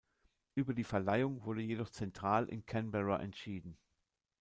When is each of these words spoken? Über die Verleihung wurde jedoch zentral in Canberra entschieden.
Über 0.55 0.73
die 0.73 0.83
Verleihung 0.83 1.43
wurde 1.45 1.61
jedoch 1.61 1.91
zentral 1.91 2.49
in 2.49 2.65
Canberra 2.65 3.19
entschieden. 3.19 3.77